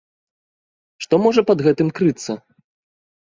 [1.03, 2.31] Што можа пад гэтым крыцца?